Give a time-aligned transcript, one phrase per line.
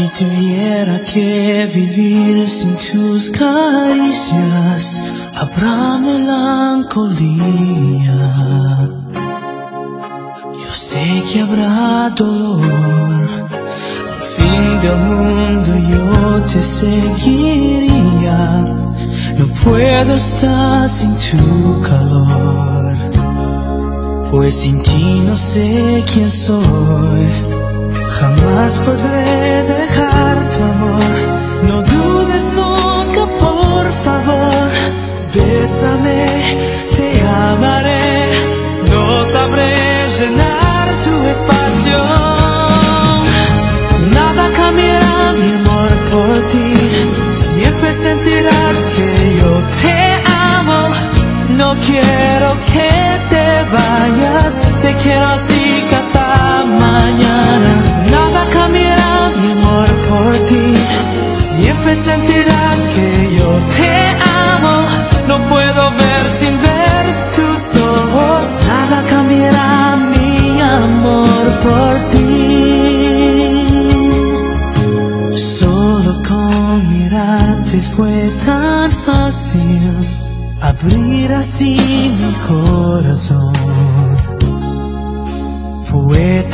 [0.00, 5.02] Si tuviera que vivir sin tus caricias,
[5.36, 7.42] habrá melancolía.
[10.62, 13.28] Yo sé que habrá dolor.
[14.14, 18.38] Al fin del mundo yo te seguiría.
[19.36, 22.96] No puedo estar sin tu calor.
[24.30, 27.49] Pues sin ti no sé quién soy.
[28.20, 31.14] Jamás podré dejar tu amor.
[31.68, 31.99] No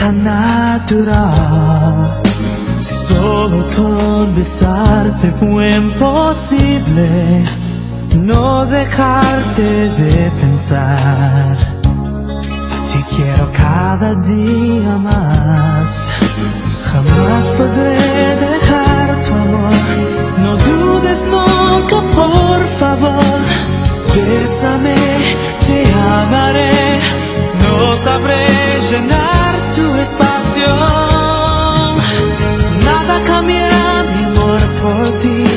[0.07, 2.21] tan natural.
[2.81, 7.45] Solo con besarte fue imposible
[8.13, 9.69] no dejarte
[10.01, 11.57] de pensar.
[12.91, 16.13] Te quiero cada día más.
[16.91, 17.99] Jamás podré
[18.47, 19.77] dejar tu amor.
[20.45, 23.41] No dudes nunca, por favor.
[24.15, 25.01] Bésame,
[25.67, 25.79] te
[26.21, 26.71] amaré.
[27.63, 28.47] No sabré
[28.91, 29.16] llenar
[35.11, 35.56] worthy.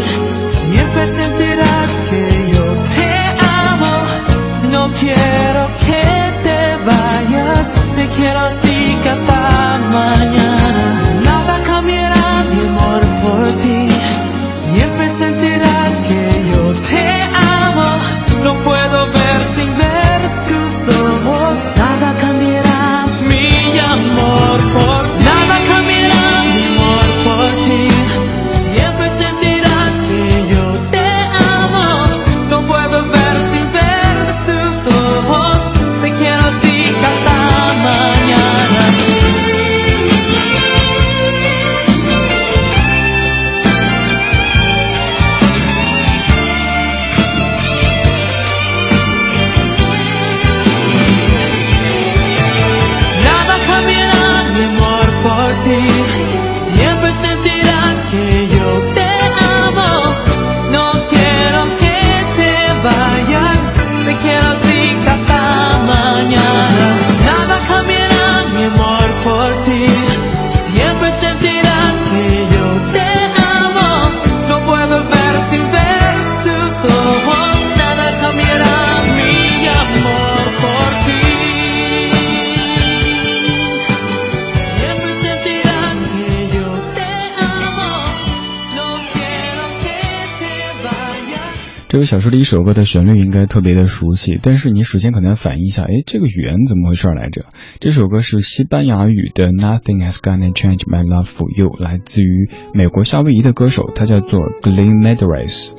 [92.09, 97.45] 小说里一首歌的旋律应该特别的熟悉，但是你首先可能要反应一下，哎，这个语言怎么回事来着？
[97.79, 105.78] 这首歌是西班牙语的 Nothing has gonna change my love for you，来自于美国夏威夷的歌手，他叫做 Glen Medeiros。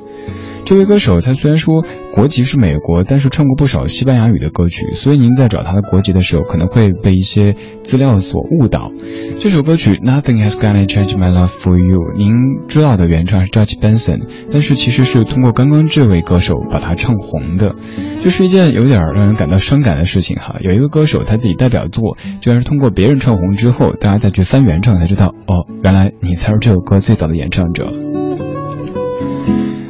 [0.63, 1.83] 这位歌手他虽然说
[2.13, 8.91] 国籍是美国，但是唱过不少西班牙语的歌曲，所以您在找他的国籍的时候，可能会被一些资料所误导。
[9.39, 12.33] 这首歌曲 Nothing has gonna change my love for you，您
[12.69, 17.75] 知道的原唱是 George Benson，但是其实是通过刚刚这位歌手把它唱红的，
[18.21, 20.55] 这是一件有点让人感到伤感的事情哈。
[20.61, 28.10] 有一个歌手他自己代表作，居然是通过别人唱红之后，大家再去翻原唱才知道，哦，原来你才是这首歌最早的演唱者。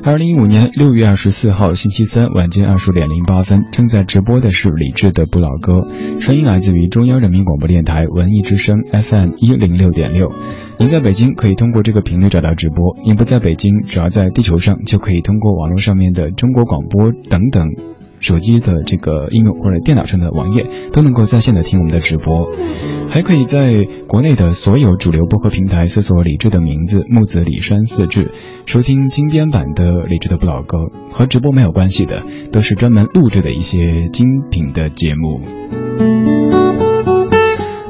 [0.03, 5.87] 二零一五年六月二十四号星期三晚间二十点零八分，正在直播的是李志的不老歌，
[6.17, 10.31] 声音来自于中央人民广播电台文艺之声 FM 一零六点六。
[10.79, 17.67] 您在北京可以通过这个频率找到直播，您不在北京，只要在地球上就可以通过网络上面的中国广播等等。
[18.21, 22.47] 手机的这个应用或者电脑上的网页都能够在线的听我们的直播，
[23.09, 28.31] 还可以在国内的所有主流播客平台搜索李志的名字木子李山四志，
[28.65, 30.77] 收听精编版的李志的不老歌，
[31.09, 32.21] 和直播没有关系的，
[32.51, 35.41] 都是专门录制的一些精品的节目。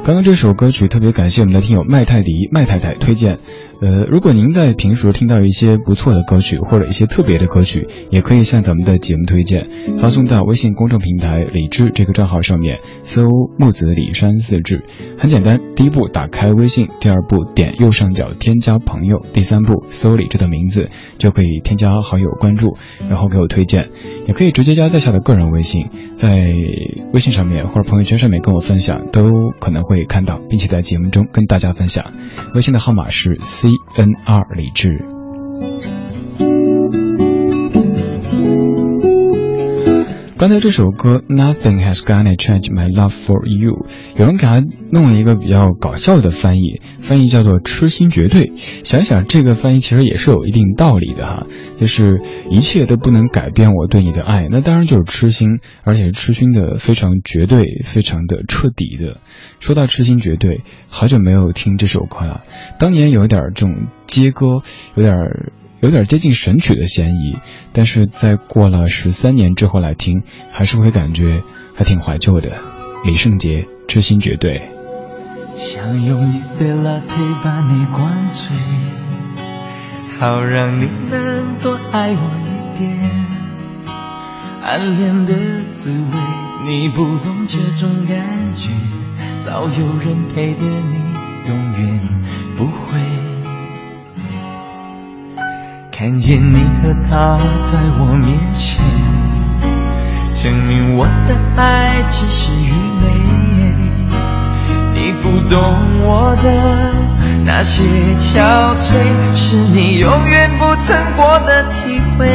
[0.04, 3.38] 刚刚这首歌曲特别感谢我们的听友麦泰迪麦太太推荐，
[3.82, 9.66] 呃，如果您在平时听到一些不错的歌曲或者一些特别的歌曲，也可以向咱们的节目推荐，
[9.98, 13.22] 发送到微信公众平台“李志”这个账号上面，搜
[13.58, 14.84] “木子李山四志”。
[15.18, 20.86] 很简单，第一步打开微信，第二步点右上角添加朋友，第三步搜李志的名字
[21.18, 22.76] 就可以添加好友关注，
[23.10, 23.88] 然后给我推荐，
[24.28, 26.54] 也可以直接加在下的个人微信，在
[27.12, 32.12] 微信上面或者朋友圈上面跟我分享，都可能会看到，并且在节目中跟大家分享。
[32.54, 35.04] 微信的号码是 C N 二李志。
[40.42, 43.86] 刚才这首歌 Nothing has gonna change my love for you，
[44.16, 44.60] 有人给他
[44.90, 48.50] 弄了一个比较搞笑的翻译，翻译叫做“痴心绝对”。
[48.82, 51.46] 想想这个翻译其实也是有一定道理的哈，
[51.78, 59.20] 就是一切都不能改变我对你的爱，那当然就是痴心，而且是痴心的非常绝对、非常的彻底的。
[59.60, 62.42] 说到痴心绝对，好久没有听这首歌了，
[62.80, 64.62] 当年有点这种接歌，
[64.96, 65.14] 有点。
[65.82, 67.38] 有点接近神曲的嫌疑，
[67.72, 71.42] 但是在过了十三年之后来听，还是会感觉
[71.74, 72.52] 还挺怀旧的。
[73.04, 74.60] 李圣杰《痴心绝对》。
[75.56, 78.56] 想用一杯 latte 把你灌醉，
[80.20, 83.26] 好让你能多爱我一点。
[84.62, 85.34] 暗恋的
[85.72, 86.06] 滋味
[86.64, 88.70] 你不懂这种感觉，
[89.44, 92.22] 早有人陪的你永远
[92.56, 93.11] 不会。
[96.02, 98.84] 看见你和他在我面前，
[100.34, 103.06] 证明我的爱只是愚昧。
[104.94, 105.62] 你不懂
[106.04, 106.50] 我的
[107.44, 107.84] 那些
[108.18, 112.26] 憔悴，是你永远不曾过的体会。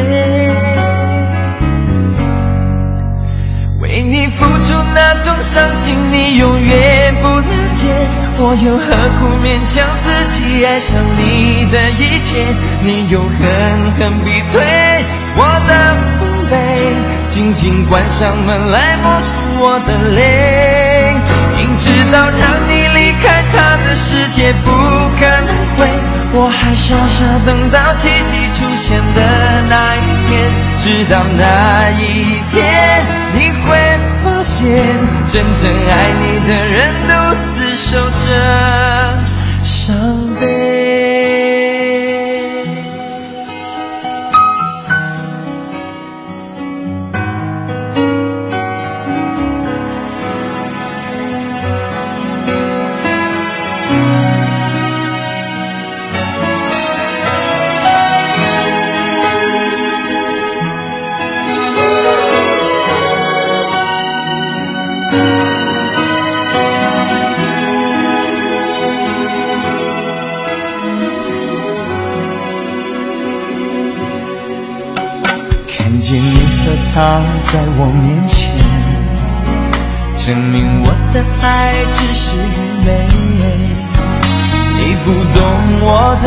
[3.81, 7.43] 为你付出那种伤心，你永远不了
[7.75, 8.26] 解。
[8.39, 8.85] 我又何
[9.17, 10.05] 苦勉强自
[10.37, 12.45] 己爱上你的一切？
[12.81, 14.61] 你又狠狠逼退
[15.35, 15.73] 我的
[16.19, 16.55] 防备，
[17.31, 21.15] 紧紧关上门来默数我的泪。
[21.57, 22.39] 明知道让
[22.69, 25.89] 你离开他的世界不可能会，
[26.33, 29.97] 我还傻傻等到奇迹出现的那一
[30.27, 30.37] 天。
[30.77, 33.03] 直到那一天，
[33.33, 33.73] 你会
[34.23, 34.61] 发现，
[35.33, 37.46] 真正爱你的人都。
[37.89, 38.86] 守着
[77.57, 78.53] 在我面前，
[80.23, 82.55] 证明我的爱只是愚
[82.85, 82.87] 昧。
[84.77, 85.41] 你不懂
[85.81, 86.25] 我的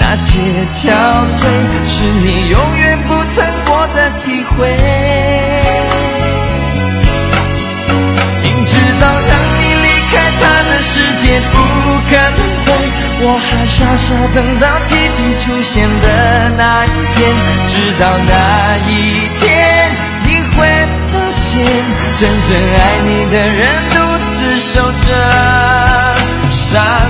[0.00, 0.26] 那些
[0.72, 0.90] 憔
[1.30, 1.38] 悴，
[1.84, 4.66] 是你永远不曾过的体会。
[8.42, 10.12] 明知道让你离开
[10.42, 10.90] 他的世
[11.22, 11.54] 界不
[12.10, 12.66] 可能会，
[13.22, 17.30] 我还傻傻等到奇迹出现的那一天，
[17.68, 18.90] 直到那一
[19.38, 19.55] 天。
[22.18, 23.96] 真正爱你的人独
[24.34, 26.14] 自守着
[26.50, 27.05] 伤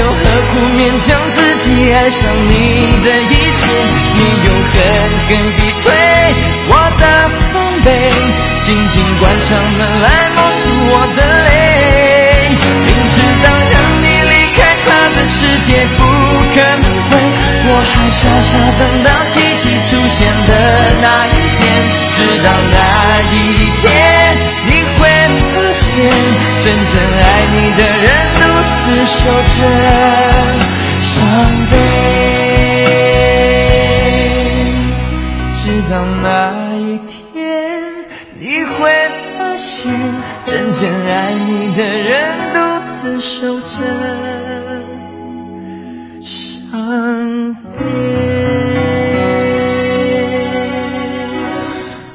[0.00, 2.52] 又何苦勉强自己爱上你
[3.04, 3.62] 的一切？
[4.16, 4.74] 你又狠
[5.28, 5.92] 狠逼退
[6.68, 7.02] 我的
[7.52, 7.54] 防
[7.84, 7.86] 备，
[8.64, 11.48] 紧紧关上门来默数我的泪。
[12.86, 13.14] 明知
[13.44, 16.00] 道让你离开他的世界不
[16.54, 17.12] 可能会，
[17.66, 19.36] 我还傻傻等到奇
[29.22, 29.32] 守着
[31.02, 31.28] 伤
[31.70, 31.74] 悲，
[35.52, 35.60] 直
[35.90, 36.24] 到那
[36.76, 37.36] 一天，
[38.38, 38.78] 你会
[39.36, 39.92] 发现，
[40.46, 42.56] 真正爱你的人独
[42.94, 43.76] 自守着
[46.22, 48.29] 伤悲。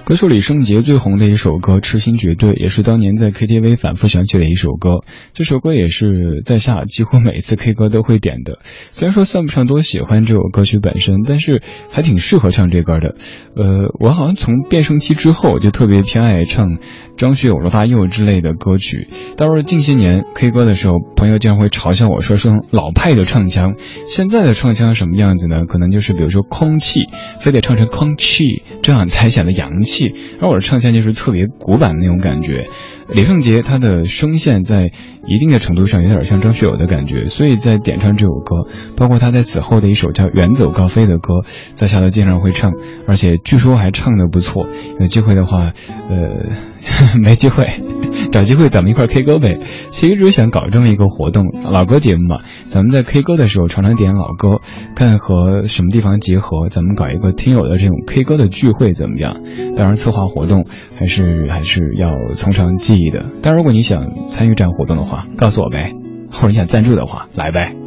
[0.05, 4.99] 歌手李圣杰最红的一首歌《痴心绝对》，也是当年在 KTV 反复响起的一首歌。
[5.33, 8.59] 这首歌也是在下几乎每次 K 歌都会点的。
[8.91, 13.15] 虽然说算不上多喜欢这首歌曲本身，但是还挺适合唱这歌的。
[13.55, 16.77] 呃，我好像从变声期之后就特别偏爱唱
[17.17, 19.07] 张学友、罗大佑之类的歌曲。
[19.37, 23.73] 到是近些年 K 歌的时候，朋友经常会嘲笑我说是老派的唱腔。
[24.07, 25.65] 现在的唱腔什么样子呢？
[25.65, 27.07] 可能就是比如说空气，
[27.39, 30.13] 非得唱成空气，这样才显得洋气。
[30.41, 32.67] 而我的唱腔就是特别古板的那种感觉，
[33.09, 34.91] 李圣杰他的声线在
[35.27, 41.41] 一定的程度上有点像张学友的感觉，所以在点唱这首歌，包括他在此后的一首叫《远走高飞》的歌，
[41.73, 42.73] 在下头经常会唱，
[43.07, 44.67] 而且据说还唱的不错。
[44.99, 45.71] 有机会的话，
[46.09, 46.74] 呃。
[47.21, 47.67] 没机会，
[48.31, 49.59] 找机会咱们一块 K 歌呗。
[49.89, 54.61] 其实就是想搞这么一个活动，老歌节目嘛，咱们在 K 歌的时候常常点老歌，
[54.95, 59.41] 看和什么地方结合，咱们搞一个听友的这种 K 歌的聚会怎么样？
[59.77, 60.65] 当然策划活动
[60.97, 63.25] 还是还是要从长计议的。
[63.41, 65.93] 但如果你想参与这样活动的话，告诉我呗，
[66.31, 67.84] 或者你想赞助的话，来呗。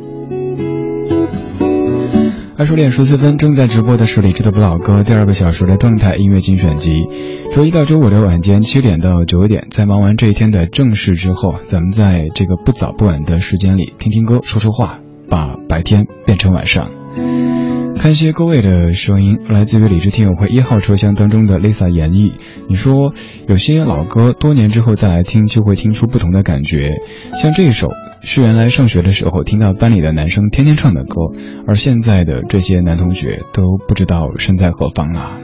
[2.58, 7.04] 二十点十四分，正在直播的是李志的不老歌第二个小时的状态音乐精选集。
[7.52, 14.98] 周一到周五的晚间七点到九点，在忙完这一天的正事之后，咱们在这个不早不晚的时间里听听歌，说说话，
[15.30, 16.90] 把白天变成晚上。
[17.96, 22.32] 看一些各位的声音，来自于理智听友会一号车厢当中的 Lisa 演绎。
[22.68, 23.14] 你说
[23.46, 26.96] 有些老歌多年之后再来听，就会听出不同的感觉，
[27.40, 27.86] 像这一首。
[28.20, 31.20] 是原来上学的时候听到班里的男生天天唱的歌，
[31.66, 35.40] 而现在的这些男同学都不知道身在何方了。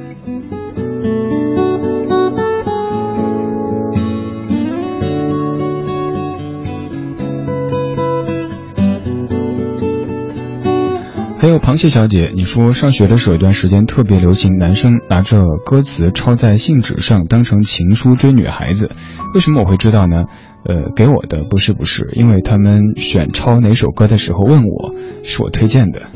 [11.41, 18.93] 还有螃蟹小姐，你说上学的时候一段时间特别流行，男生拿着歌词抄在信纸上当成情书追女孩子，
[19.35, 20.25] 为什么我会知道呢？
[20.67, 26.09] 呃，给我的不是不是，因为他们选抄哪首歌的时候问我，是我推荐的，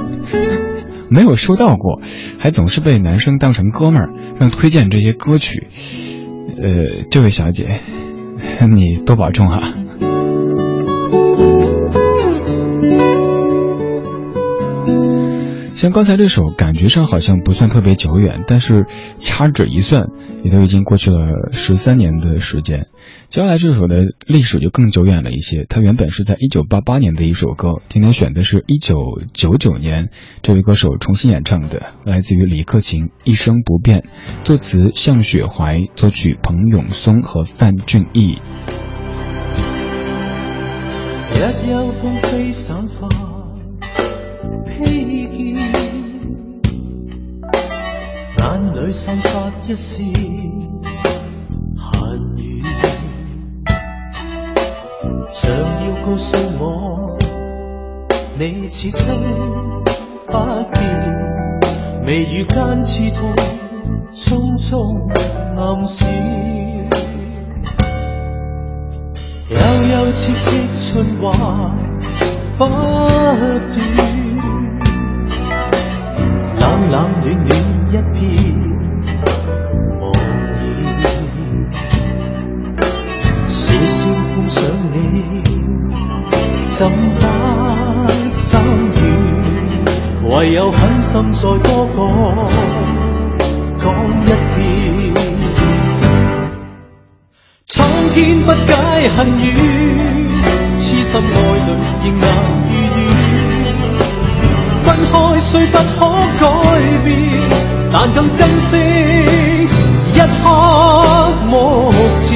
[1.08, 2.00] 没有收到过，
[2.38, 5.66] 还总是被男生当成哥们儿让推荐这些歌曲，
[6.56, 7.80] 呃，这位小姐，
[8.74, 9.72] 你多保重哈。
[15.80, 18.84] 像刚才这首，感觉上好像不算特别久远，但是
[19.18, 20.08] 掐指一算，
[20.44, 22.88] 也都已经过去了十三年的时间。
[23.30, 30.10] 接下来这首的历史就更久远了一些，它原本是在一九八八年的一首歌，今天选的是一九九九年
[30.42, 34.00] 这位歌手重新演唱的，来自于李克勤，《一生不变》，
[34.44, 38.36] 作词向雪怀，作曲彭永松和范俊毅。
[44.66, 45.72] 披肩
[48.38, 48.42] 眼
[48.74, 50.02] 里散发一丝
[51.76, 52.64] 恨怨，
[55.32, 57.18] 想要告诉我，
[58.38, 59.14] 你此生
[60.26, 60.32] 不
[60.72, 60.80] 变，
[62.04, 63.34] 眉宇间刺痛，
[64.12, 64.68] 匆匆
[65.56, 66.04] 暗示，
[69.50, 71.28] 悠悠切切循环
[72.58, 74.19] 不断，
[76.60, 77.50] 冷冷暖暖。
[77.90, 78.22] 一片
[79.98, 80.02] 茫
[80.54, 80.62] 然，
[83.48, 83.98] 笑笑
[84.32, 84.60] 碰上
[84.94, 84.96] 你，
[86.66, 87.20] 怎不
[88.30, 88.60] 心
[88.94, 90.30] 软？
[90.30, 91.98] 唯有狠心再多讲
[93.76, 93.82] 讲
[94.22, 94.58] 一遍。
[97.66, 98.72] 苍天不解
[99.16, 99.48] 恨怨，
[100.78, 101.26] 痴心爱
[101.66, 101.68] 侣
[102.04, 102.59] 仍难。
[105.50, 106.06] 虽不可
[106.38, 106.42] 改
[107.04, 107.08] 变。
[107.92, 108.76] 但更珍惜
[110.14, 110.48] 一刻
[111.48, 111.92] 目
[112.22, 112.28] 前，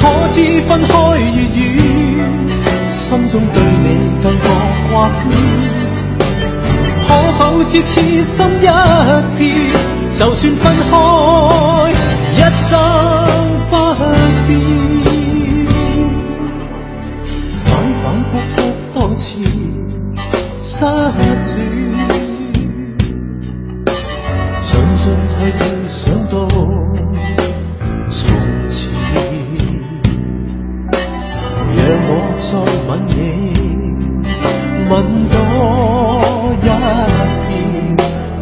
[0.00, 1.60] 可知分开越远，
[2.94, 3.86] 心中对你
[4.22, 4.48] 更觉
[4.90, 5.20] 挂牵。
[7.06, 8.64] 可否知痴心一
[9.36, 9.46] 片，
[10.18, 10.92] 就算分开，
[12.32, 12.72] 一生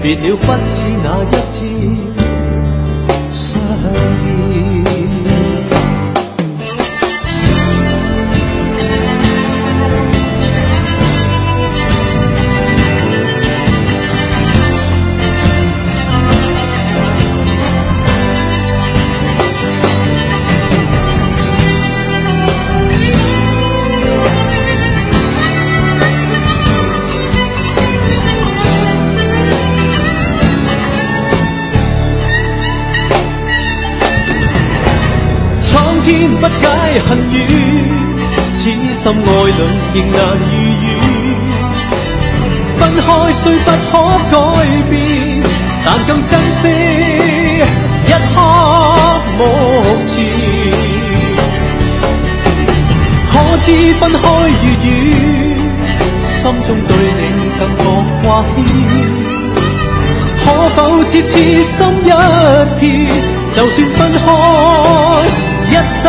[0.06, 2.15] 别了不知哪一天
[37.00, 37.34] 恨怨，
[38.54, 39.60] 此心爱侣
[39.94, 40.18] 仍难
[40.50, 40.86] 如愿。
[42.78, 43.92] 分开虽不可
[44.30, 44.34] 改
[44.90, 44.92] 变，
[45.84, 46.62] 但更珍惜
[48.06, 48.34] 一刻
[49.38, 49.40] 目
[50.08, 50.14] 前。
[53.32, 53.66] 可知
[54.00, 54.18] 分开
[54.62, 54.88] 越远，
[56.28, 57.22] 心中对你
[57.58, 57.80] 更觉
[58.22, 58.24] 挂
[58.54, 58.56] 牵。
[60.44, 62.06] 可否知痴心一
[62.78, 62.84] 片？
[63.54, 64.26] 就算分开，
[65.70, 65.72] 一
[66.02, 66.04] 生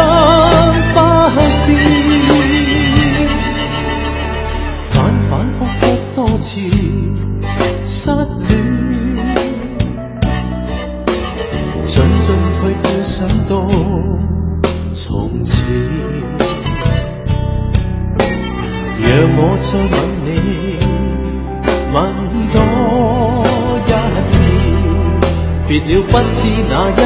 [26.80, 27.02] 那一天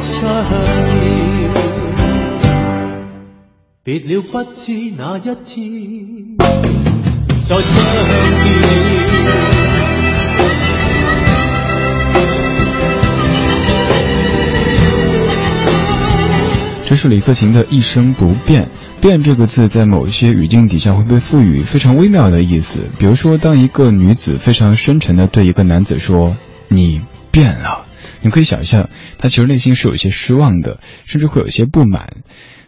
[0.00, 0.22] 相
[1.00, 1.50] 见。
[3.82, 6.36] 别了，不知哪一天
[7.42, 7.74] 再相
[8.44, 8.52] 见。
[16.86, 18.68] 这是李克勤的一生不变。
[19.00, 22.78] 变这个字在某些语境底下会被赋予非常微妙的意思。
[23.00, 26.36] 比如说，当一个女子非常深沉的对一个男子说。
[26.68, 27.86] 你变了，
[28.22, 32.18] 你可以想象，他其实内心是有一些失望的，甚至会有些不满，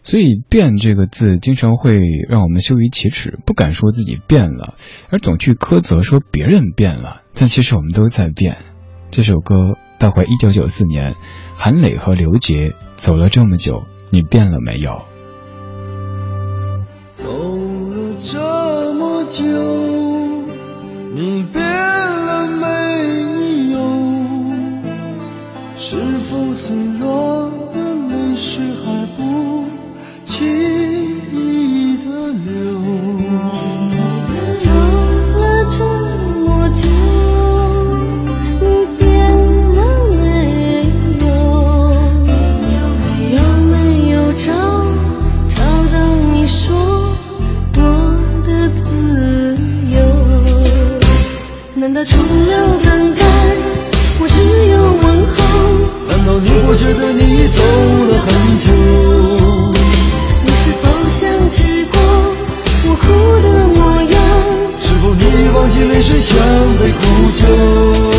[0.03, 4.75] 所以“变”这个字经常会让我们羞于启齿，不敢说自己变了，
[5.11, 7.21] 而总去苛责说别人变了。
[7.35, 8.57] 但其实我们都在变。
[9.11, 11.15] 这首歌带回一九九四年，
[11.57, 15.03] 韩磊和刘杰走了这么久，你变了没有？
[17.11, 19.45] 走了这么久，
[21.15, 21.63] 你变
[25.87, 27.77] 是否脆弱的
[28.09, 29.21] 泪水还不
[30.25, 30.33] 轻
[31.31, 32.09] 易的
[32.43, 32.49] 流？
[34.65, 34.67] 走
[35.39, 35.85] 了这
[36.41, 36.89] 么久，
[38.63, 38.65] 你
[38.99, 39.05] 变
[39.75, 39.79] 了
[40.17, 40.23] 没
[41.21, 41.23] 有？
[43.37, 43.37] 有
[43.69, 43.75] 没
[44.09, 44.47] 有找
[45.51, 45.55] 找
[45.93, 45.95] 到
[46.33, 46.65] 你说
[47.75, 47.79] 过
[48.47, 48.49] 的
[48.81, 48.89] 自
[49.91, 49.97] 由？
[51.75, 52.79] 难道除了
[56.75, 57.63] 难道你不觉得你走
[58.09, 58.73] 了很久？
[60.45, 61.95] 你是否想起过
[62.87, 63.03] 我哭
[63.43, 64.15] 的模样？
[64.81, 65.23] 是否你
[65.55, 66.37] 忘记泪水像
[66.79, 67.01] 杯苦
[67.33, 68.14] 酒？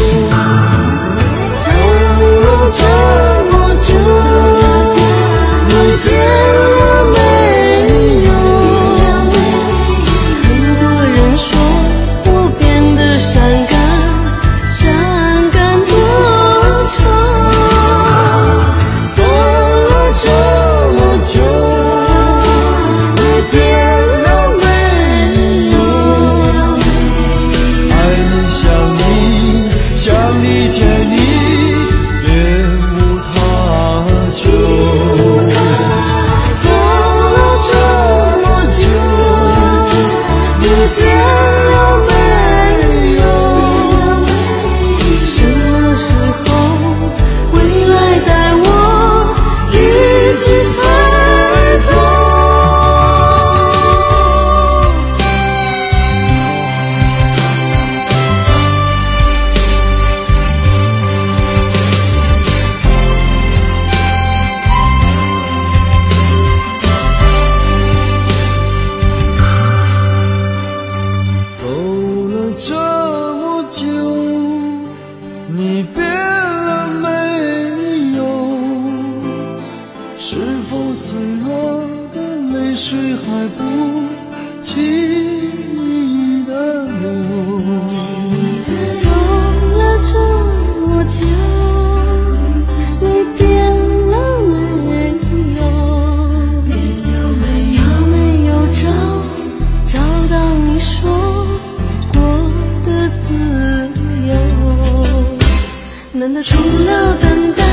[106.26, 107.64] 难道除了等待，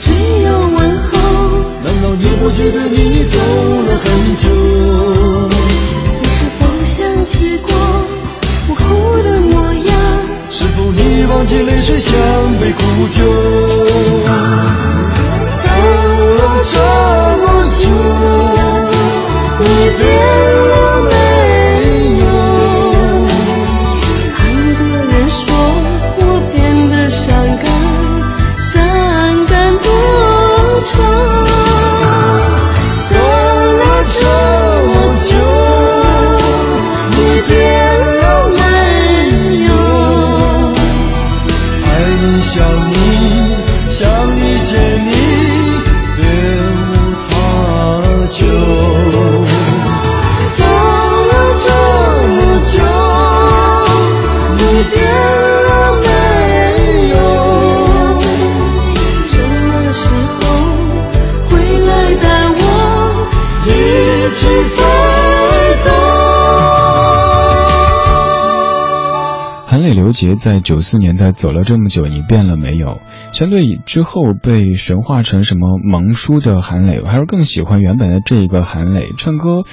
[0.00, 0.10] 只
[0.42, 1.14] 有问候？
[1.84, 3.38] 难道你不觉得你走
[3.86, 4.48] 了很久？
[6.20, 7.72] 你是否想起过
[8.68, 8.82] 我哭
[9.22, 9.94] 的模样？
[10.50, 12.12] 是否你忘记泪水像
[12.60, 13.22] 杯苦酒？
[15.62, 15.68] 等
[16.38, 16.74] 了这
[17.38, 17.46] 么
[17.78, 17.80] 久，
[19.60, 19.64] 你
[20.00, 20.02] 变
[21.04, 21.11] 了。
[70.22, 73.00] 杰在九四年代走了这么久，你变了没有？
[73.32, 79.64] 相对之后被神化成什么萌叔的韩磊，我还是更喜欢原本的这一个韩磊唱歌。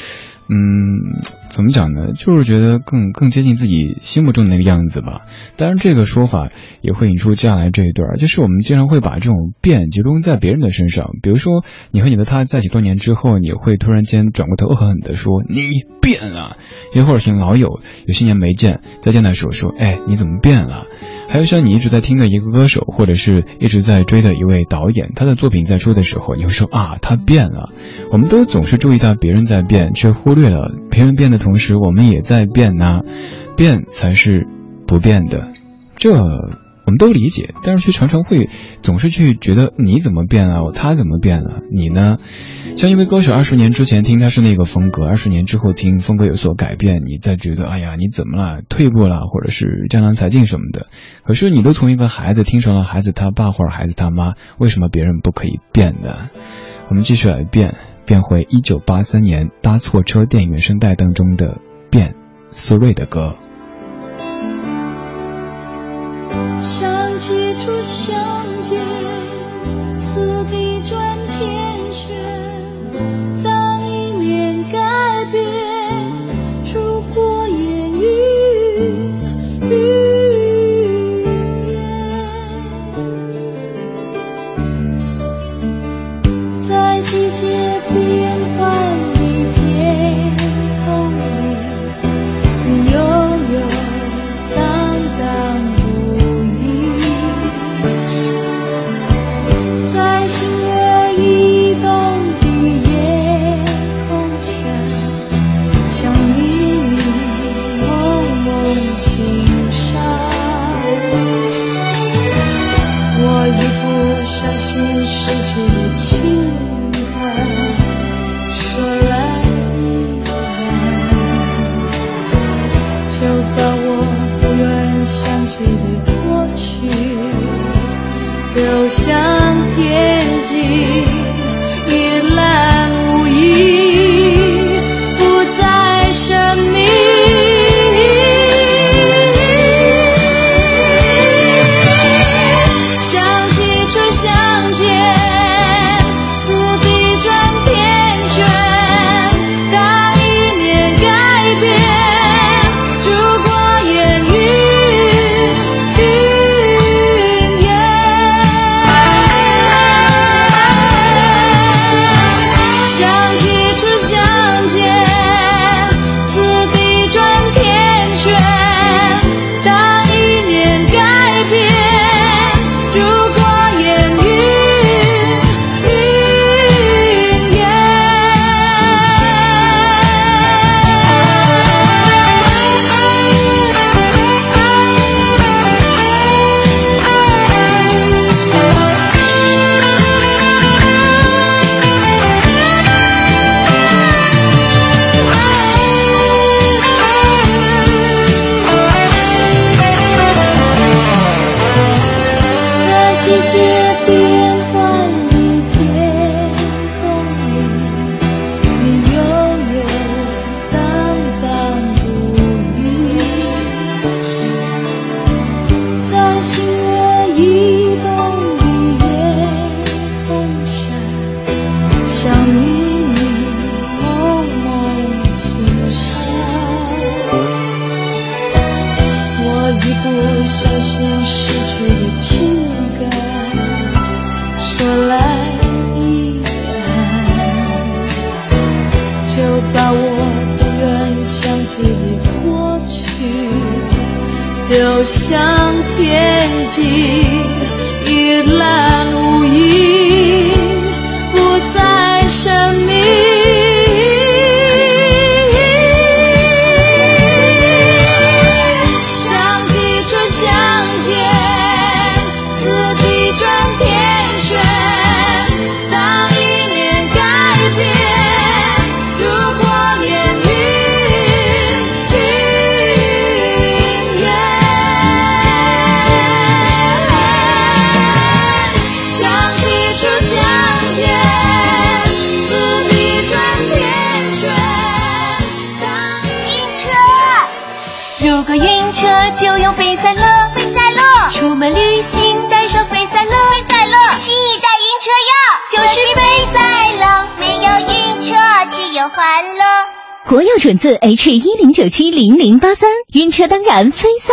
[0.51, 2.13] 嗯，怎么讲呢？
[2.13, 5.27] 就是觉得更更接近自己心目中的那个样子吧。
[5.57, 6.49] 当然，这个说法
[6.81, 11.11] 也会引出接下来这一段，就是我们经常会把这种变集中在别人的身上。
[11.21, 16.57] 比如说，你和你的他在一起多年之后，你会突然间转过头恶狠狠地说你变了；
[16.95, 20.87] 又或者听老友有些年没见，再见的时候说，哎，你怎么变了？
[21.29, 27.71] 还有像你一直在听的一个歌手，或者是一直在追的一位导演，他的作品在出的时候，你会说啊，他变了。
[28.11, 32.99] 我们都总是注意到别人在变，却忽略了别人变的同时，我们也在变呢。
[33.55, 34.47] 变才是
[34.87, 35.49] 不变的，
[35.97, 36.68] 这。
[36.89, 38.49] 我们都理解，但是却常常会
[38.81, 42.17] 总是去觉得你怎么变了，他怎么变了，你呢？
[42.77, 50.87] 像一位歌手二十年之前听他是那个风格，二十年之后听风格有所改变，你再觉得哎呀你怎么了，退步了，或者是江郎才尽什么的。
[51.23, 56.31] 可是你都从一个孩子听成了孩子他爸或者孩子他妈，为什么别人不可以变呢？
[56.89, 57.75] 我们继续来变，
[58.07, 61.59] 变回一九八三年搭错车电影原声带当中的
[61.91, 62.15] 变，
[62.49, 63.35] 苏芮的歌。
[66.61, 69.18] 想起初相见，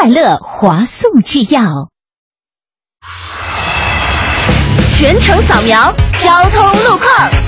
[0.07, 1.89] 快乐，华速制药。
[4.89, 5.93] 全程扫描
[6.23, 7.46] 交通路况。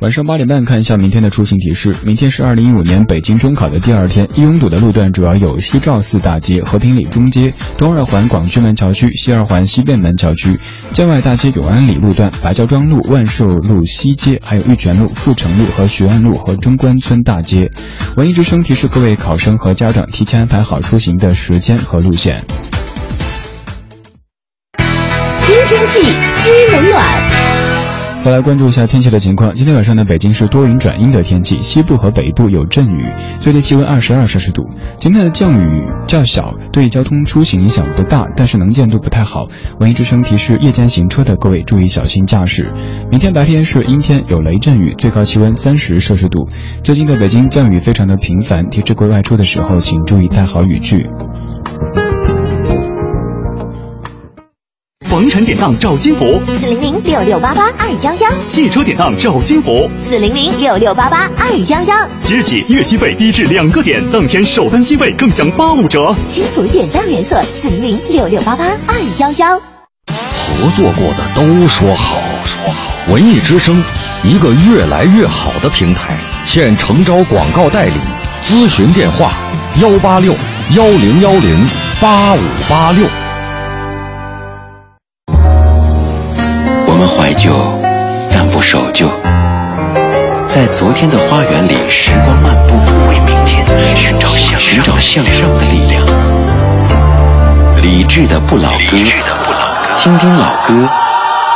[0.00, 1.92] 晚上八点半看一下明天的出行提示。
[2.04, 10.60] 明天是二零一五年北京中考的第二天，易拥堵的路段主要有西赵寺大街、和平里中街、东二环广渠门桥区、西二环西便门桥区、
[10.92, 17.68] 建外大街永安里路段、白家庄路、万寿路西街，还有玉泉路、阜成路和学院路和中关村大街。
[18.16, 22.44] 文艺之声提示各位考生和家长提前安排好出行的时间和路线。
[25.42, 26.02] 知天气，
[26.38, 27.47] 知冷暖。
[28.28, 29.54] 再来关注一下天气的情况。
[29.54, 33.02] 今天晚上呢，北京是多云转阴的天气，西部和北部有阵雨，
[33.40, 34.68] 最低气温二十二摄氏度。
[34.98, 39.46] 今天的降雨较小，对交通出行影响不大，但是能见度不太好。
[39.80, 42.70] 文艺之声提示夜间行车的各位注意小心驾驶。
[43.10, 46.46] 明天白天是阴天，有雷阵雨，最高气温三十摄氏度。
[46.84, 51.02] 最近的北京降雨非常的频繁，提示各位外出的时候请注意带好雨具。
[55.18, 62.08] 房产典当找金福，四零零六六八八二幺幺；汽车典当找金福，四零零六六八八二幺幺。
[62.22, 66.14] 即日起，月息费低至两个点，当天首单息费更享八五折。
[66.28, 69.58] 金福典当连锁，四零零六六八八二幺幺。
[69.58, 72.20] 合作过的都说好，
[72.64, 73.12] 说好。
[73.12, 73.82] 文艺之声，
[74.22, 77.94] 一个越来越好的平台，现诚招广告代理，
[78.44, 79.32] 咨询电话：
[79.80, 80.32] 幺八六
[80.76, 81.68] 幺零幺零
[82.00, 83.04] 八五八六。
[86.90, 87.52] 我们怀旧，
[88.32, 89.06] 但不守旧。
[90.48, 92.74] 在昨天的花园里，时光漫步，
[93.10, 93.62] 为明天
[93.94, 96.02] 寻找向寻找向上的力量。
[97.82, 98.96] 理智的不老歌，
[99.98, 100.88] 听听老歌，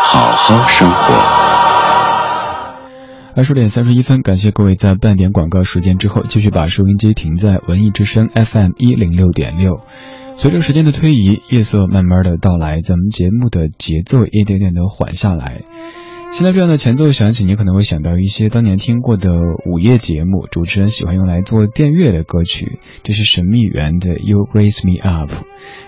[0.02, 1.14] 好好生活。
[3.34, 9.80] 二十点三十一分，感谢各位在半点广告时间之后，继续把收音机停在文艺之声 FM 一零六点六。
[10.36, 15.62] 随着时间的推移，夜色慢慢的到来，咱们节目的节奏一点点的缓下来。
[16.32, 19.30] 现在这样的前奏响起，你可能会想到一些当年听过的
[19.66, 22.78] 午夜节目，主持人喜欢用来做电乐的歌曲。
[23.02, 25.30] 这是神秘园的《You Raise Me Up》。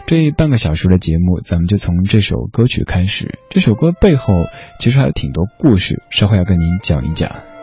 [0.07, 3.39] 这半个小时的节目，咱们就从这首歌曲开始。
[3.49, 4.35] 这首歌背后
[4.79, 7.54] 其实还有挺多故事，稍后要跟您讲一讲。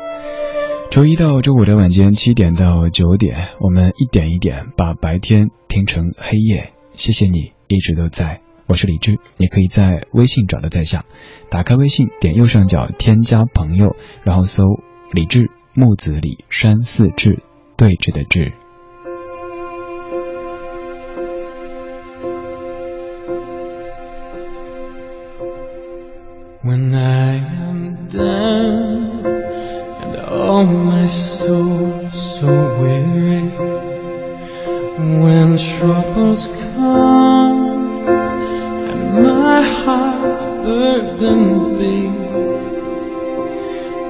[0.92, 6.74] 周一到周五的晚间七点到九点，我们一点一点把白天听成黑夜。
[6.96, 11.06] 谢谢你一直都在，我是李志，你可以在微信找到在下，
[11.50, 14.66] 打开微信，点右上角添加朋友，然后搜
[15.14, 17.42] 李志木子李山寺志
[17.78, 18.52] 对峙的志。
[26.66, 29.11] When I am down and
[30.54, 32.48] oh my soul so
[32.82, 33.44] weary,
[35.24, 38.06] when troubles come
[38.92, 42.00] and my heart burdened be,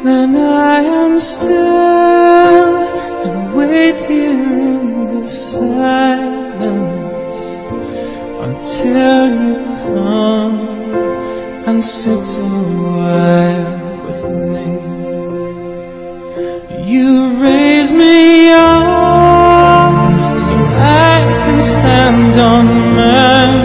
[0.04, 2.76] then I am still
[3.26, 6.72] and wait here in the silence
[8.48, 10.58] until you come
[11.68, 12.50] and sit a
[12.82, 15.01] while with me.
[16.84, 19.92] You raise me up
[20.38, 23.61] so I can stand on mountains.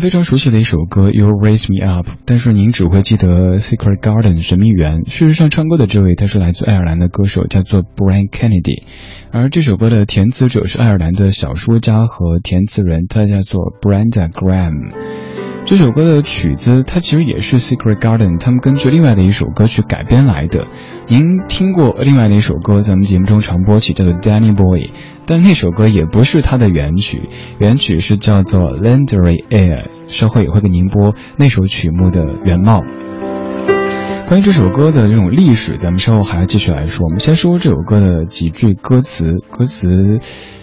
[0.00, 5.04] 非常熟悉的一首歌《You Raise Me Up》，但是您只会记得《Secret Garden》神秘园。
[5.04, 8.82] 事实上，唱歌的这位他是来自爱尔兰的歌手，叫做 Brian Kennedy，
[9.30, 14.94] 而这首歌的填词者是爱尔兰的小说家和填词人，他叫做 Brenda Graham。
[15.66, 20.66] 这首歌的曲子，它其实也是 Secret Garden 他们根据另外的一首歌曲改编来的。
[21.06, 24.90] 您听过另外的一首歌，咱们节目中常播起，叫做 Danny Boy，
[25.30, 27.28] 但那首歌也不是它的原曲，
[27.60, 29.88] 原曲是叫做 Landry Air。
[30.08, 32.82] 稍后也会给您播那首曲目的原貌。
[34.26, 37.04] 关于这首歌的这种历史，咱们稍后还要继续来说。
[37.04, 39.86] 我们先说这首歌的几句歌词，歌词。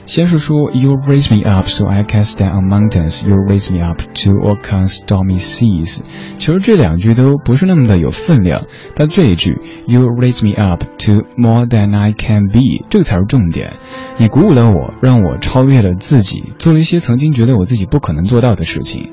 [0.08, 3.28] 先是说 You raise me up so I can stand on mountains.
[3.28, 6.02] You raise me up to overcome stormy seas.
[6.38, 8.65] 其实这两句都不是那么的有分量，
[8.96, 13.74] 但这一句 You raise me up to more than I can be，这个才是重点。
[14.17, 19.12] 你鼓舞了我，让我超越了自己，做了一些曾经觉得我自己不可能做到的事情。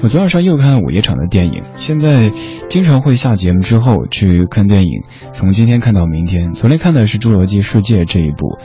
[0.00, 2.30] 我昨晚上又看了午夜场的电影，现在
[2.68, 5.02] 经常会下节目之后去看电影，
[5.32, 6.52] 从今天看到明天。
[6.52, 8.58] 昨天看的是《侏罗纪世界》这一部。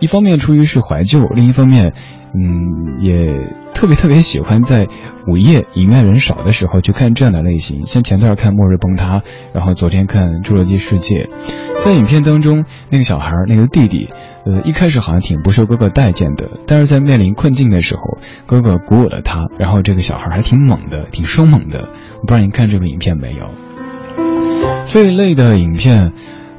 [0.00, 1.92] 一方面出于是怀旧，另一方面，
[2.34, 4.88] 嗯，也特别特别喜欢在
[5.28, 7.86] 午夜影院人少的时候去看这样的类型。
[7.86, 9.18] 像前段看《末日崩塌》，
[9.52, 11.28] 然后昨天看《侏罗纪世界》，
[11.84, 14.08] 在影片当中，那个小孩那个弟弟，
[14.46, 21.90] 呃，一开始好像挺不受哥哥待见的，但是在面临困境的时候，哥哥鼓舞了他，然后这个小孩还挺猛的，挺生猛的。
[22.16, 23.50] 我不知道您看这部影片没有？
[24.86, 26.12] 这一类的影片，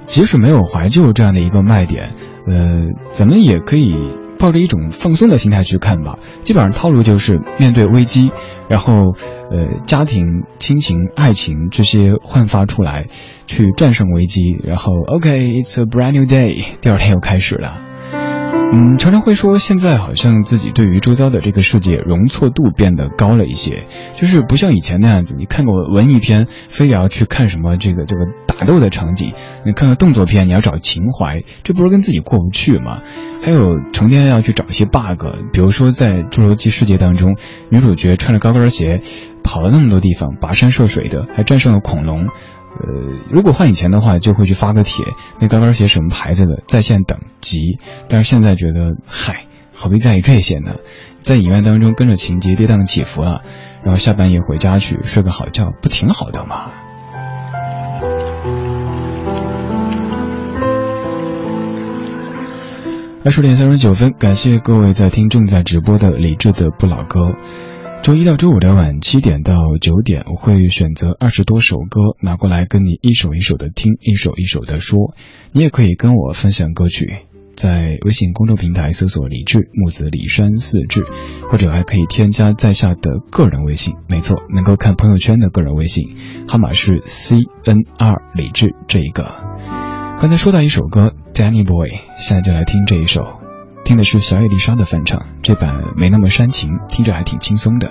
[0.05, 2.11] 即使没有怀旧这样的一个卖点。
[2.47, 3.93] 呃，咱们也可以
[4.39, 6.17] 抱着一种放松的心态去看吧。
[6.43, 8.31] 基本上套路就是面对危机，
[8.69, 9.13] 然后
[9.51, 13.07] 呃，家庭、亲情、爱情这些焕发出来，
[13.47, 17.90] 去战胜危机，然后 OK，it's a brand new day，第二天又开始了。
[18.73, 23.83] 嗯，常常会说现在好像自己对于周遭的这个世界容错度变得高了一些，
[24.15, 25.35] 就是不像以前那样子。
[25.37, 29.33] 你看过文艺片，非得要去看什么这个这个打斗的场景；
[29.65, 33.01] 你看看动作片，你要找情怀，这不是跟自己过不去吗？
[33.43, 37.35] 还有成天要去找一些 bug，比如说在《侏罗纪世界》当中，
[37.69, 39.01] 女主角穿着高跟鞋
[39.43, 42.29] 跑了那么多地方，跋山涉水的，还战胜了恐龙。
[42.81, 42.87] 呃，
[43.29, 45.05] 如果换以前的话，就会去发个帖，
[45.39, 47.77] 那高跟鞋什么牌子的，在线等急。
[48.09, 50.75] 但是现在觉得，嗨，何必在意这些呢？
[51.21, 53.41] 在影院当中跟着情节跌宕起伏了，
[53.83, 56.71] 然后下半夜回家去睡个好觉，不挺好的吗？
[63.23, 67.35] 二十点三十九分，感谢各位在听正在直播的李志的不老歌。
[68.03, 75.13] 周一到周五的晚七点到九点，我会选择二十多首歌拿过来跟你一首一首的听，一首一首的说。
[75.51, 77.17] 你也可以跟我分享歌曲，
[77.55, 81.05] 在微信公众平台搜索“李志木子李山四志”，
[81.51, 83.93] 或者还可以添加在下的个人微信。
[84.09, 86.15] 没错，能够看朋友圈的个人微信
[86.47, 89.25] 号码是 C N R 李志这一个。
[90.17, 93.40] 刚才说到一首歌《Danny Boy》，现在就来听这一首。
[93.83, 97.89] 听的是小野丽莎的翻唱，这版没那么煽情，听着还挺轻松的。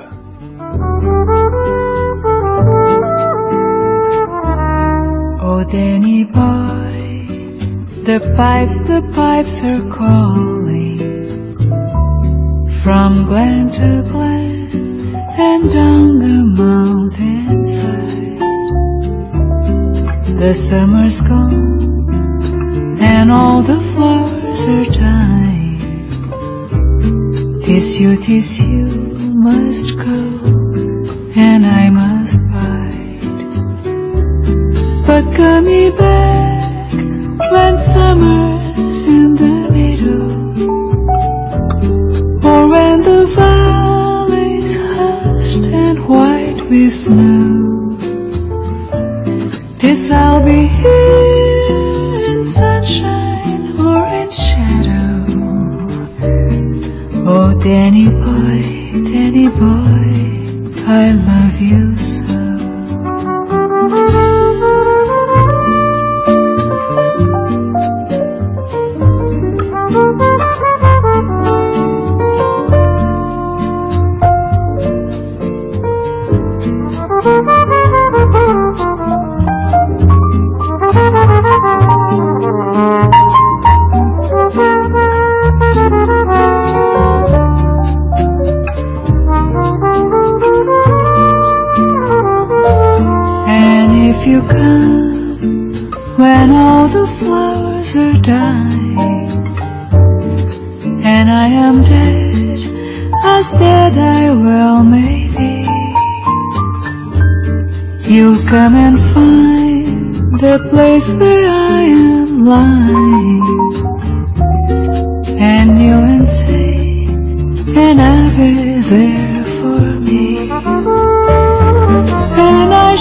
[5.43, 7.27] Oh, Danny boy,
[8.05, 10.99] the pipes, the pipes are calling
[12.83, 14.69] from glen to glen
[15.37, 18.39] and down the mountainside.
[20.39, 25.60] The summer's gone and all the flowers are dying.
[27.71, 28.87] Tis you, tis you
[29.33, 30.03] must go,
[31.37, 33.21] and I must bide.
[35.07, 36.93] But come ye back
[37.53, 38.40] when summer's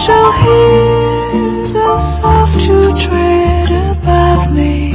[0.09, 4.91] shall hear the soft shoe tread above me.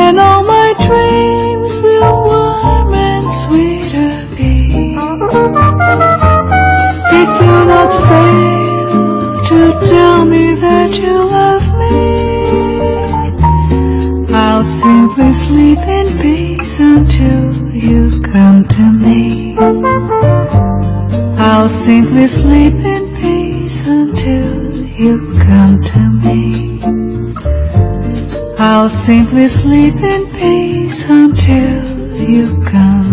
[0.00, 4.52] And all my dreams will warm and sweeter be.
[7.22, 8.92] If you not fail
[9.50, 9.58] to
[9.92, 11.96] tell me that you love me,
[14.34, 19.56] I'll simply sleep in peace until you come to me.
[21.36, 22.83] I'll simply sleep
[29.04, 33.03] simply sleep in peace until you come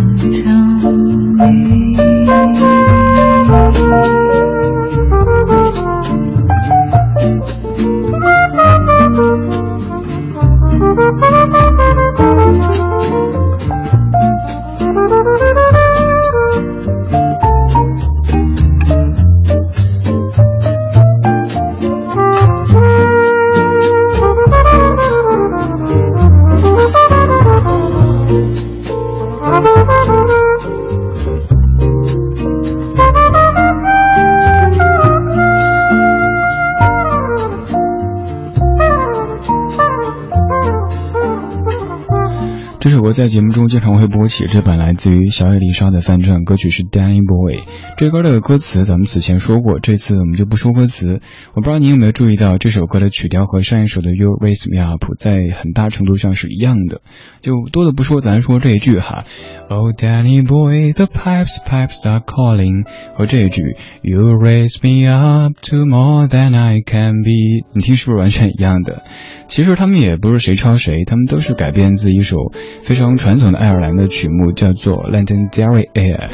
[44.48, 47.58] 这本来自于小野丽莎的翻唱歌曲是《Danny Boy》。
[48.02, 51.20] 这歌的歌词咱们此前说过，这次我们就不说歌词。
[51.54, 57.02] 我不知道你有没有注意到，这首歌的曲调和上一首的《You Raise Me Up》在很大程度上是一样的。
[57.41, 59.26] 就多的不说，咱说这一句哈
[59.70, 63.62] ，Oh Danny Boy, the pipes pipes start calling，和这一句
[64.02, 69.04] You raise me up to more than I can be，你听是不是完全一样的？
[69.47, 72.38] 其实他们也不是谁抄谁，他们都是改编自一首
[72.82, 76.30] 非常传统的爱尔兰的曲目，叫做《Londonderry Air》。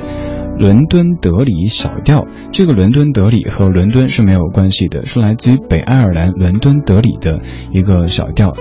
[0.60, 7.42] 伦敦德里小调，这个伦敦德里和伦敦是没有关系的，是来自于北爱尔兰伦敦德里的
[7.72, 8.56] 一个小调。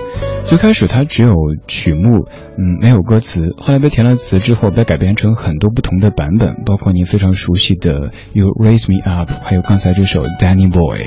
[0.45, 1.33] 最开始它只有
[1.67, 2.27] 曲目，
[2.57, 10.99] 嗯，没有歌词，后来被填了词之后，被改编成很多不同的版本，包括您非常熟悉的《You Raise Me Up》，还有刚才这首《Danny Boy》。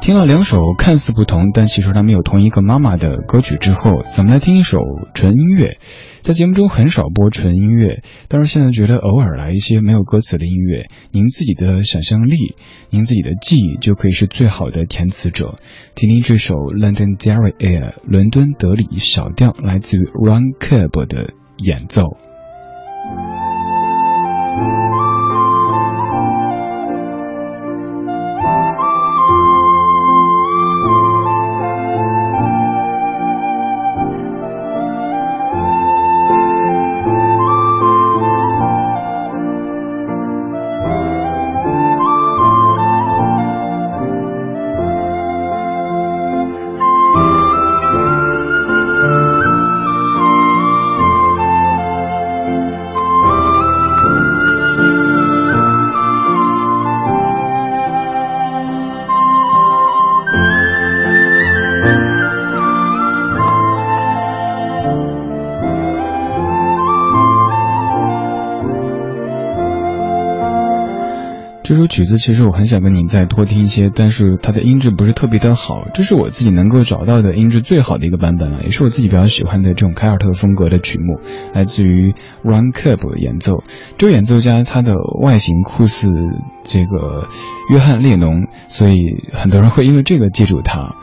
[0.00, 4.78] 听了两首看似不同，但其实他们有同一个妈妈的歌曲之后，咱们来听一首
[5.12, 5.78] 纯音乐。
[6.22, 12.54] 在节目中很少播纯音乐，但是现在觉得偶尔来一些没有歌词的音乐，您自己的想象力，
[12.90, 15.56] 您自己的记忆就可以是最好的填词者。
[15.96, 22.16] 听听这首《Londonderry Air》伦敦德里小调，来自于 Ron Keb 的演奏。
[71.82, 75.88] 首曲子其实我很想跟你再多听一些，但是它的音质不是特别的好。
[75.92, 81.18] 这是我自己能够找到的音质最好的一个版本了，也是我自己比较喜欢的这种凯尔特风格的曲目，
[81.52, 82.14] 来自于
[82.44, 83.64] Ron Cub 演奏。
[83.98, 86.08] 这位演奏家他的外形酷似
[86.62, 87.26] 这个
[87.68, 89.00] 约翰列侬，所以
[89.32, 90.94] 很多人会因为这个记住他。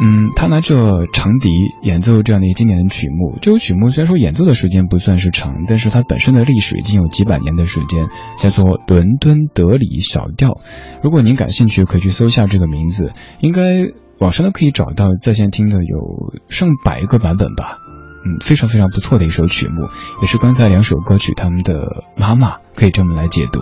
[0.00, 1.50] 嗯，他拿着长笛
[1.82, 3.38] 演奏这样的一个经典的曲目。
[3.40, 10.48] 这首曲目虽然说演奏的时间不算是长，但是它本身的历史已经有几百年的时间，叫做《伦敦德里小调》。
[11.04, 13.62] 如果您感兴趣，可以去搜一下这个名字，应该
[14.18, 17.76] 网上都可以找到在线听的有上百个版本吧。
[18.24, 19.82] 嗯，非常非常不错的一首曲目，
[20.20, 21.74] 也是刚才两首歌曲他们的
[22.16, 23.60] 妈妈，可以这么来解读。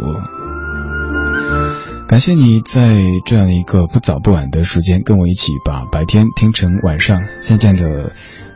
[2.10, 8.10] 感谢你在这样一个不早不晚的时间，跟我一起把白天听成晚上，渐渐的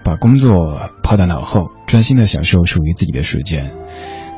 [0.04, 3.70] 把工作抛到脑后，专心的享受属于自己的时间。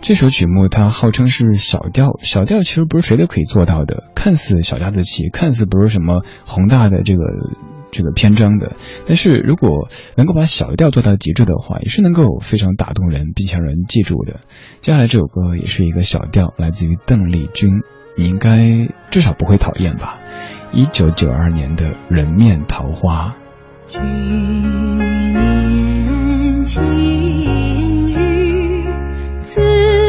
[0.02, 7.20] 这首曲目它号称是小调，小调其实不是谁都可以做到的，看似小家子气，看似不是什么宏大的这个
[7.90, 14.40] 这个篇章的，但是如果能够把小调做到极致的话，也是能够非常打动人，并且让人记住的。
[14.82, 17.80] 接下来这首歌也是一个小调，来自于邓丽君。
[18.16, 20.18] 你应该至少不会讨厌吧？
[20.72, 23.36] 一九九二年的人面桃花。
[23.88, 25.36] 去年
[29.44, 30.05] 今日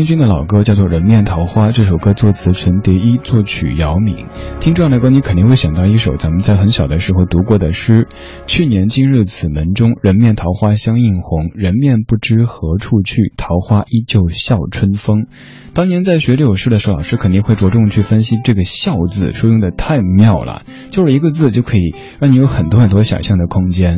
[0.00, 4.24] 丽君的老歌叫做《人面桃花》，这首歌作词陈蝶衣，作曲姚敏。
[4.58, 8.08] 听这样的歌，你肯定会想到一首咱们在很小的时候读过的诗
[8.48, 11.50] ：“去年今日此门中，人面桃花相映红。
[11.54, 15.26] 人面不知何处去，桃花依旧笑春风。”
[15.72, 23.96] 当年在学这首诗的时候，老师肯定会着重去分析这个“笑”字，说用的太妙了，就是一个字就可以让你有很多很多想象的空间。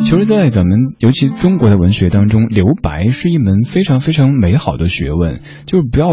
[0.00, 6.10] 其实，在咱们尤其中国的文学当中，留白是一门非常非常美好的学问，就是不要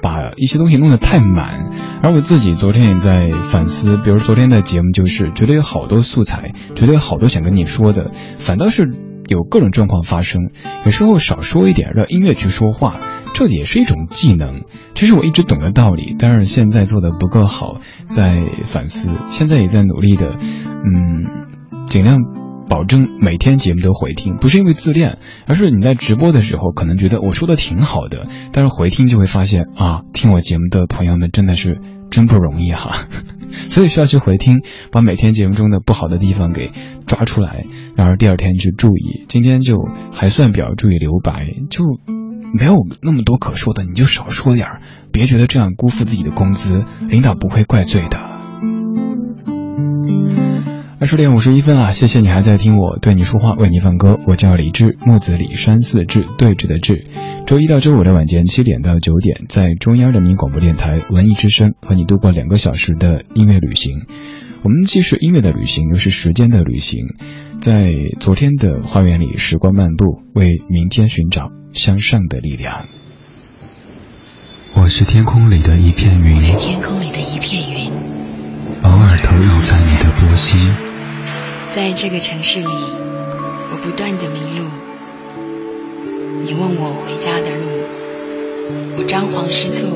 [0.00, 1.70] 把一些东西弄得太满。
[2.02, 8.84] 而我自己昨天也在反思，比如昨天的节目就是觉得有好多素材，觉得有好多想跟你说的，反倒是
[9.28, 10.50] 有各种状况发生。
[10.84, 12.96] 有时候少说一点，让音乐去说话，
[13.34, 14.64] 这也是一种技能。
[14.94, 20.36] 这是我一直懂的道理，但是现在做的不够好，在反思，现在也在努力的，
[20.84, 22.18] 嗯，尽量。
[22.68, 33.06] 保证每天节目都回听，不是因为自恋，而是你在直播的时候可能觉得我说的挺好的，但是回听就会发现啊，听我节目的朋友们真的是真不容易哈。
[33.50, 36.70] 所以需要去回听，把每天节目中的不好的地方给
[37.06, 39.24] 抓出来，然后第二天去注意。
[39.28, 39.76] 今天就
[40.12, 41.84] 还算比较注意留白，就
[42.58, 44.80] 没有那么多可说的，你就少说点儿，
[45.12, 48.36] 别觉得这样辜负自己的工资，领导不会怪罪的。
[50.98, 51.90] 二十点五十一分啊！
[51.90, 54.18] 谢谢你还在听我对你说话，为你放歌。
[54.26, 57.04] 我叫李志，木子李山寺志，对峙的志。
[57.44, 64.06] 周一到周五的晚间七点到九点，在中央人民广播电台文艺之声和你度过两个小时的音乐旅行。
[64.62, 67.08] 我们既是音乐的旅行，又是时间的旅行。
[67.60, 72.86] 在昨天的花园里，时光漫步，为明天寻找向上的力量。
[74.72, 77.92] 我是天空里的一片云，是天空里的一片云，
[78.82, 80.74] 偶尔投影在你的波心。
[81.76, 84.64] 在这个城市里，我不断的迷路。
[86.40, 87.66] 你问我回家的路，
[88.96, 89.86] 我张皇失措。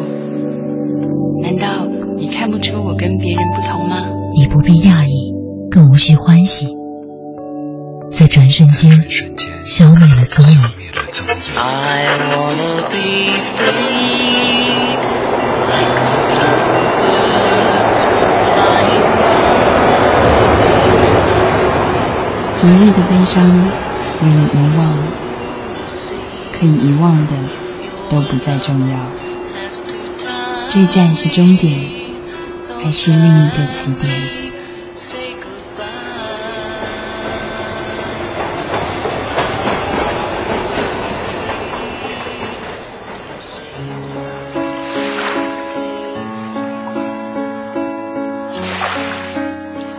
[1.42, 1.86] 难道
[2.18, 4.02] 你看不出我跟别人不同吗？
[4.36, 5.32] 你不必讶异，
[5.70, 6.66] 更无需欢喜。
[8.10, 8.90] 在转瞬间，
[9.64, 10.60] 消灭了踪影。
[11.56, 14.99] I wanna be free,
[22.60, 23.42] 昨日的悲伤
[24.20, 24.94] 我已遗忘，
[26.52, 27.32] 可以遗忘的
[28.10, 28.98] 都不再重要。
[30.68, 31.74] 这站是终点，
[32.84, 34.12] 还是另一个起点？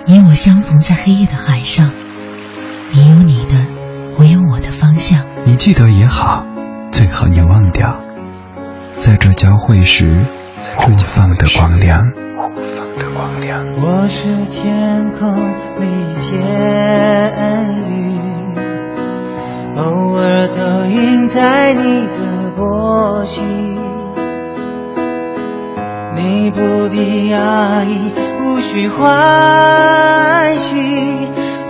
[0.06, 1.90] 你我相逢在黑夜的海上，
[2.94, 3.56] 你有你的，
[4.20, 5.24] 我有我的方向。
[5.46, 6.46] 你记得也好，
[6.92, 7.98] 最好你忘掉，
[8.96, 10.26] 在这交汇时
[10.76, 12.06] 互放的光亮。
[13.82, 15.34] 我是天空
[15.80, 16.44] 里一片
[17.88, 18.20] 云，
[19.78, 23.80] 偶尔投影在你的波心。
[26.14, 30.76] 你不必讶异，无需欢喜，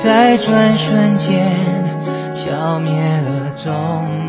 [0.04, 2.92] 在转瞬间消灭
[3.22, 4.21] 了踪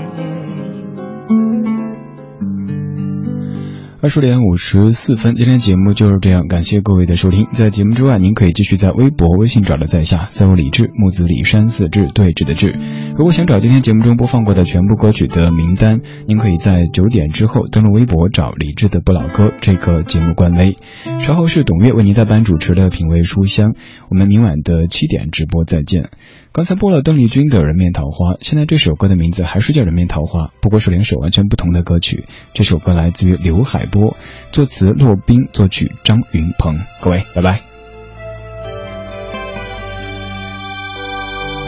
[4.03, 7.46] 二十点五十四分，今天节目就是这样，感谢各位的收听。
[7.53, 12.74] 在节目之外，您可以继续在微博、微信找到在下，搜我李志，木子李山寺志，对峙的志。
[13.16, 20.74] 如果想找今天节目中播放过的全部歌曲的名单，您可以在九点之后登录微博找李志的不老歌这个节目官微。
[21.20, 23.76] 稍后是董月为您代班主持的品味书香，
[24.11, 26.11] 我们明晚的七点直播再见。
[26.55, 32.26] 刚才播了邓丽君的《人面桃花》，现在这首歌的名字还是叫《人面桃花》，不过是两首完全不同的歌曲。
[32.53, 34.18] 这首歌来自于刘海波，
[34.50, 36.78] 作词骆宾，作曲张云鹏。
[37.00, 37.61] 各位，拜拜。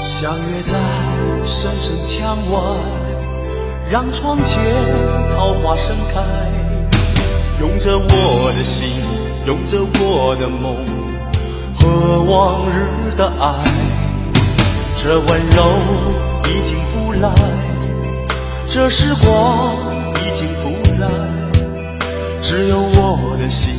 [0.02, 0.78] 相约在
[1.46, 2.60] 深深墙外，
[3.90, 4.62] 让窗前
[5.34, 6.22] 桃花盛开。
[7.58, 8.90] 用着我的心，
[9.46, 10.76] 用着我的梦，
[11.80, 13.64] 和往日的爱。
[15.06, 15.62] 这温柔
[16.48, 17.30] 已经不来，
[18.70, 19.76] 这时光
[20.14, 21.06] 已经不在，
[22.40, 23.74] 只有我的心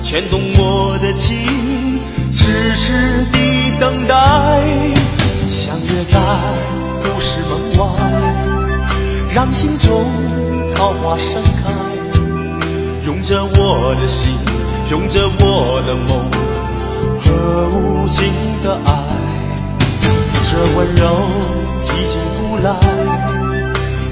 [0.00, 1.36] 牵动我的情，
[2.32, 4.16] 痴痴地等待。
[5.50, 6.18] 相约在
[7.02, 7.84] 故事门外，
[9.34, 10.02] 让心中
[10.74, 11.74] 桃花盛开。
[13.04, 14.30] 用着我的心，
[14.90, 16.30] 用着我的梦
[17.20, 18.32] 和无尽
[18.64, 19.29] 的爱。
[20.52, 21.04] 这温柔
[21.86, 22.74] 已经不来，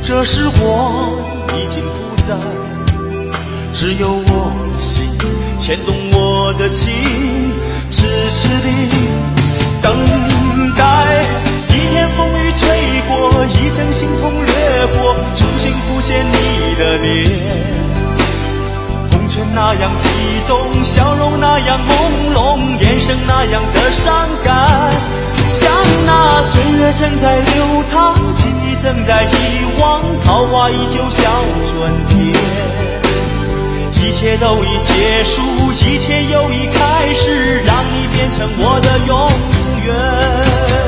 [0.01, 1.11] 这时光
[1.57, 2.37] 已经不在，
[3.75, 5.05] 只有我的心
[5.59, 6.95] 牵动我的情，
[7.91, 8.69] 痴痴地
[9.83, 9.93] 等
[10.77, 10.85] 待。
[11.71, 16.37] 一天风雨吹过，一阵清风掠过，重新浮现你
[16.79, 17.07] 的脸。
[19.11, 20.09] 红尘那样激
[20.47, 21.91] 动，笑容那样朦
[22.33, 24.15] 胧，眼神那样的伤
[24.45, 24.93] 感。
[26.07, 32.35] 那岁月正在流淌，记忆正在遗忘，桃花依旧笑春天。
[34.01, 39.29] 一切都已结束，一切又已开始，让你变成我的永
[39.85, 40.88] 远。